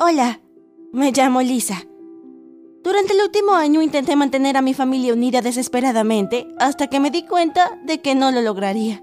[0.00, 0.40] Hola,
[0.92, 1.82] me llamo Lisa.
[2.84, 7.26] Durante el último año intenté mantener a mi familia unida desesperadamente hasta que me di
[7.26, 9.02] cuenta de que no lo lograría.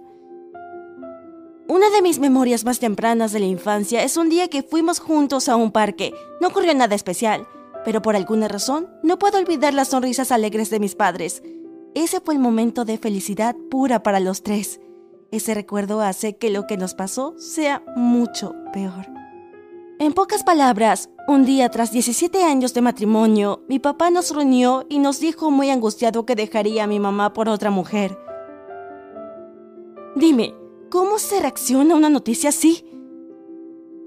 [1.68, 5.50] Una de mis memorias más tempranas de la infancia es un día que fuimos juntos
[5.50, 6.14] a un parque.
[6.40, 7.46] No ocurrió nada especial,
[7.84, 11.44] pero por alguna razón no puedo olvidar las sonrisas alegres de mis padres.
[11.94, 14.80] Ese fue el momento de felicidad pura para los tres.
[15.30, 19.25] Ese recuerdo hace que lo que nos pasó sea mucho peor.
[20.06, 25.00] En pocas palabras, un día tras 17 años de matrimonio, mi papá nos reunió y
[25.00, 28.16] nos dijo muy angustiado que dejaría a mi mamá por otra mujer.
[30.16, 30.54] Dime,
[30.92, 32.86] ¿cómo se reacciona a una noticia así?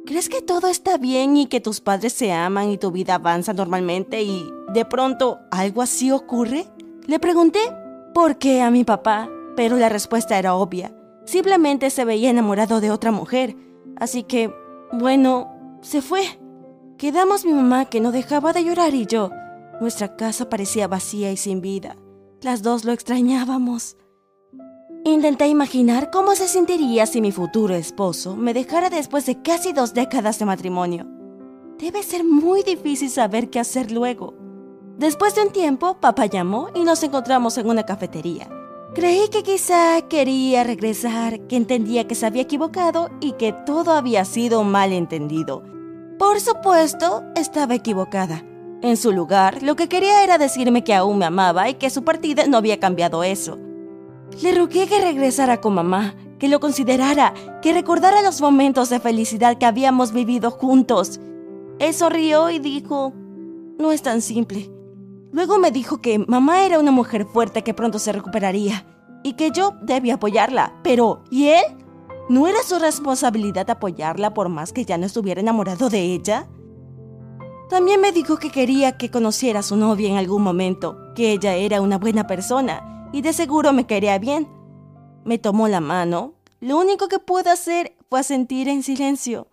[0.06, 3.52] ¿Crees que todo está bien y que tus padres se aman y tu vida avanza
[3.52, 6.66] normalmente y de pronto algo así ocurre?
[7.08, 7.58] Le pregunté
[8.14, 10.94] por qué a mi papá, pero la respuesta era obvia.
[11.24, 13.56] Simplemente se veía enamorado de otra mujer.
[13.96, 14.54] Así que,
[14.92, 16.22] bueno, se fue.
[16.96, 19.30] Quedamos mi mamá que no dejaba de llorar y yo.
[19.80, 21.96] Nuestra casa parecía vacía y sin vida.
[22.40, 23.96] Las dos lo extrañábamos.
[25.04, 29.94] Intenté imaginar cómo se sentiría si mi futuro esposo me dejara después de casi dos
[29.94, 31.06] décadas de matrimonio.
[31.78, 34.34] Debe ser muy difícil saber qué hacer luego.
[34.98, 38.48] Después de un tiempo, papá llamó y nos encontramos en una cafetería.
[38.94, 44.24] Creí que quizá quería regresar, que entendía que se había equivocado y que todo había
[44.24, 45.62] sido mal entendido.
[46.18, 48.42] Por supuesto, estaba equivocada.
[48.82, 52.02] En su lugar, lo que quería era decirme que aún me amaba y que su
[52.02, 53.58] partida no había cambiado eso.
[54.42, 59.58] Le rogué que regresara con mamá, que lo considerara, que recordara los momentos de felicidad
[59.58, 61.20] que habíamos vivido juntos.
[61.78, 63.12] Él sonrió y dijo,
[63.78, 64.70] no es tan simple.
[65.30, 68.84] Luego me dijo que mamá era una mujer fuerte que pronto se recuperaría
[69.22, 70.74] y que yo debía apoyarla.
[70.82, 71.64] Pero, ¿y él?
[72.28, 76.46] ¿No era su responsabilidad apoyarla por más que ya no estuviera enamorado de ella?
[77.70, 81.54] También me dijo que quería que conociera a su novia en algún momento, que ella
[81.54, 84.48] era una buena persona y de seguro me quería bien.
[85.24, 86.34] Me tomó la mano.
[86.60, 89.48] Lo único que pude hacer fue sentir en silencio.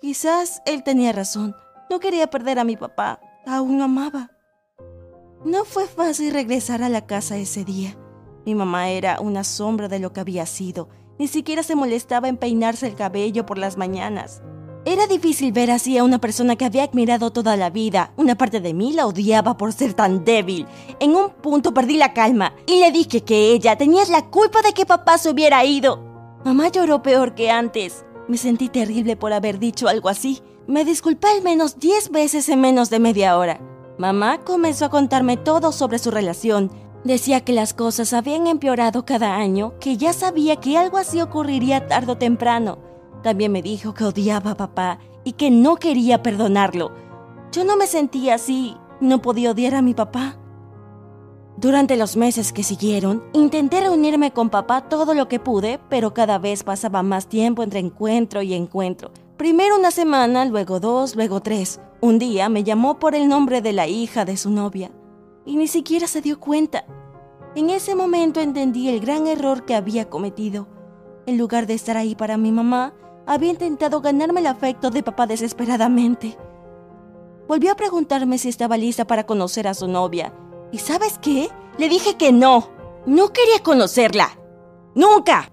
[0.00, 1.54] Quizás él tenía razón.
[1.90, 3.20] No quería perder a mi papá.
[3.46, 4.30] Aún lo amaba.
[5.44, 7.96] No fue fácil regresar a la casa ese día.
[8.46, 10.88] Mi mamá era una sombra de lo que había sido.
[11.18, 14.42] Ni siquiera se molestaba en peinarse el cabello por las mañanas.
[14.86, 18.12] Era difícil ver así a una persona que había admirado toda la vida.
[18.16, 20.66] Una parte de mí la odiaba por ser tan débil.
[21.00, 24.72] En un punto perdí la calma y le dije que ella tenía la culpa de
[24.72, 26.02] que papá se hubiera ido.
[26.44, 28.04] Mamá lloró peor que antes.
[28.28, 30.42] Me sentí terrible por haber dicho algo así.
[30.66, 33.60] Me disculpé al menos diez veces en menos de media hora.
[33.96, 36.70] Mamá comenzó a contarme todo sobre su relación.
[37.04, 41.86] Decía que las cosas habían empeorado cada año, que ya sabía que algo así ocurriría
[41.86, 42.78] tarde o temprano.
[43.22, 46.92] También me dijo que odiaba a papá y que no quería perdonarlo.
[47.52, 50.38] Yo no me sentía así, no podía odiar a mi papá.
[51.58, 56.38] Durante los meses que siguieron, intenté reunirme con papá todo lo que pude, pero cada
[56.38, 59.10] vez pasaba más tiempo entre encuentro y encuentro.
[59.36, 61.80] Primero una semana, luego dos, luego tres.
[62.00, 64.90] Un día me llamó por el nombre de la hija de su novia
[65.46, 66.84] y ni siquiera se dio cuenta.
[67.54, 70.66] En ese momento entendí el gran error que había cometido.
[71.26, 72.94] En lugar de estar ahí para mi mamá,
[73.26, 76.36] había intentado ganarme el afecto de papá desesperadamente.
[77.46, 80.34] Volvió a preguntarme si estaba lista para conocer a su novia.
[80.72, 81.48] ¿Y sabes qué?
[81.78, 82.68] Le dije que no.
[83.06, 84.38] No quería conocerla.
[84.94, 85.50] Nunca.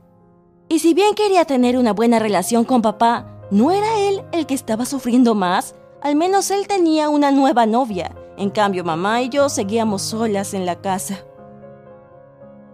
[0.70, 4.54] Y si bien quería tener una buena relación con papá, ¿no era él el que
[4.54, 5.76] estaba sufriendo más?
[6.02, 8.16] Al menos él tenía una nueva novia.
[8.38, 11.26] En cambio, mamá y yo seguíamos solas en la casa.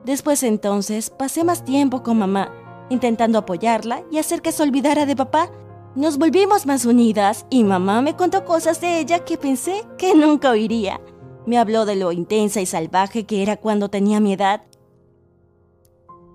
[0.05, 2.53] Después entonces pasé más tiempo con mamá,
[2.89, 5.51] intentando apoyarla y hacer que se olvidara de papá.
[5.95, 10.51] Nos volvimos más unidas y mamá me contó cosas de ella que pensé que nunca
[10.51, 11.01] oiría.
[11.45, 14.61] Me habló de lo intensa y salvaje que era cuando tenía mi edad.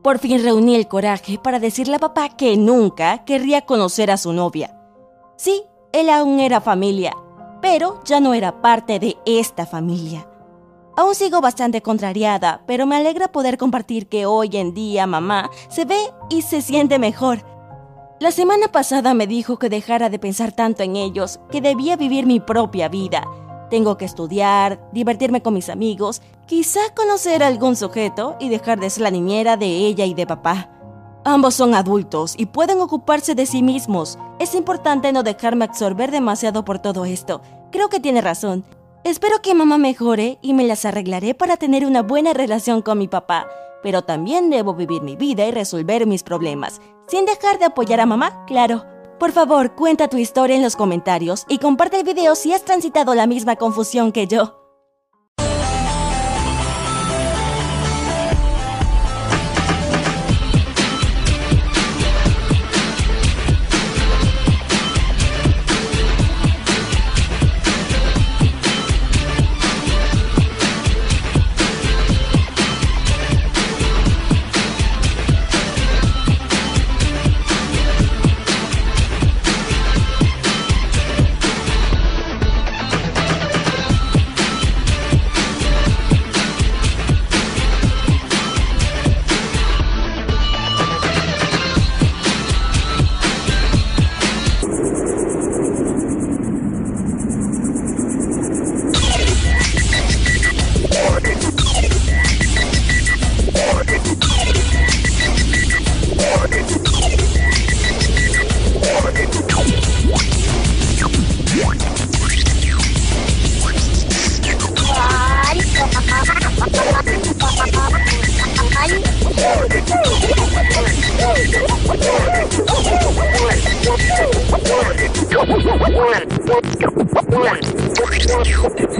[0.03, 4.33] Por fin reuní el coraje para decirle a papá que nunca querría conocer a su
[4.33, 4.77] novia.
[5.37, 5.63] Sí,
[5.93, 7.17] él aún era familia,
[7.63, 10.29] pero ya no era parte de esta familia.
[10.95, 15.87] Aún sigo bastante contrariada, pero me alegra poder compartir que hoy en día mamá se
[15.87, 15.99] ve
[16.29, 17.43] y se siente mejor.
[18.21, 22.27] La semana pasada me dijo que dejara de pensar tanto en ellos, que debía vivir
[22.27, 23.27] mi propia vida.
[23.71, 29.05] Tengo que estudiar, divertirme con mis amigos, quizá conocer algún sujeto y dejar de ser
[29.05, 30.69] la niñera de ella y de papá.
[31.25, 34.19] Ambos son adultos y pueden ocuparse de sí mismos.
[34.41, 37.43] Es importante no dejarme absorber demasiado por todo esto.
[37.71, 38.65] Creo que tiene razón.
[39.05, 43.07] Espero que mamá mejore y me las arreglaré para tener una buena relación con mi
[43.07, 43.47] papá.
[43.85, 48.07] Pero también debo vivir mi vida y resolver mis problemas, sin dejar de apoyar a
[48.07, 48.85] mamá, claro.
[49.21, 53.15] Por favor, cuenta tu historia en los comentarios y comparte el video si has transitado
[53.15, 54.62] la misma confusión que yo.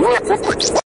[0.03, 0.83] What?